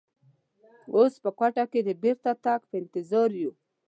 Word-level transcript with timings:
اوس 0.95 1.13
په 1.23 1.29
کوټه 1.39 1.63
کې 1.71 1.79
د 1.87 1.89
بېرته 2.03 2.31
تګ 2.45 2.61
په 2.69 2.75
انتظار 2.81 3.29
یو. 3.41 3.51